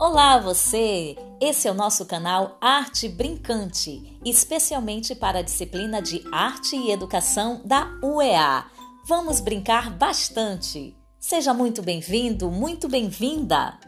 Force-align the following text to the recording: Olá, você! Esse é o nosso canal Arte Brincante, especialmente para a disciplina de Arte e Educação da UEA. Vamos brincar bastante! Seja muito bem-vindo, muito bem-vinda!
Olá, 0.00 0.38
você! 0.38 1.16
Esse 1.40 1.68
é 1.68 1.70
o 1.70 1.74
nosso 1.74 2.04
canal 2.04 2.58
Arte 2.60 3.08
Brincante, 3.08 4.18
especialmente 4.24 5.14
para 5.14 5.38
a 5.38 5.42
disciplina 5.42 6.02
de 6.02 6.20
Arte 6.32 6.74
e 6.74 6.90
Educação 6.90 7.62
da 7.64 7.88
UEA. 8.02 8.66
Vamos 9.06 9.40
brincar 9.40 9.96
bastante! 9.96 10.96
Seja 11.20 11.54
muito 11.54 11.80
bem-vindo, 11.80 12.50
muito 12.50 12.88
bem-vinda! 12.88 13.78